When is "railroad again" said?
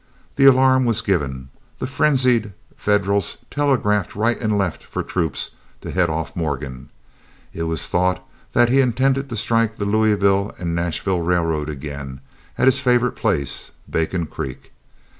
11.21-12.19